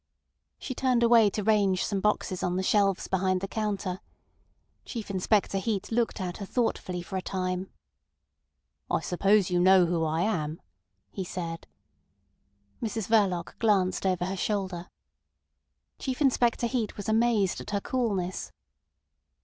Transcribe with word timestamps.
She 0.57 0.73
turned 0.73 1.03
away 1.03 1.29
to 1.29 1.43
range 1.43 1.85
some 1.85 1.99
boxes 2.01 2.41
on 2.41 2.55
the 2.55 2.63
shelves 2.63 3.07
behind 3.07 3.39
the 3.39 3.47
counter. 3.47 3.99
Chief 4.83 5.11
Inspector 5.11 5.55
Heat 5.59 5.91
looked 5.91 6.19
at 6.19 6.37
her 6.37 6.45
thoughtfully 6.47 7.03
for 7.03 7.17
a 7.17 7.21
time. 7.21 7.69
"I 8.89 8.99
suppose 9.01 9.51
you 9.51 9.59
know 9.59 9.85
who 9.85 10.03
I 10.03 10.21
am?" 10.23 10.59
he 11.11 11.23
said. 11.23 11.67
Mrs 12.81 13.09
Verloc 13.09 13.59
glanced 13.59 14.07
over 14.07 14.25
her 14.25 14.35
shoulder. 14.35 14.89
Chief 15.99 16.19
Inspector 16.19 16.65
Heat 16.65 16.97
was 16.97 17.07
amazed 17.07 17.61
at 17.61 17.69
her 17.69 17.79
coolness. 17.81 18.51